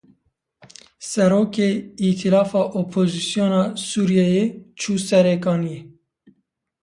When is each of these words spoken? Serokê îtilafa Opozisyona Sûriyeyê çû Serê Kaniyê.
Serokê 1.09 1.69
îtilafa 2.07 2.61
Opozisyona 2.79 3.61
Sûriyeyê 3.87 4.45
çû 4.79 4.93
Serê 5.07 5.35
Kaniyê. 5.43 5.81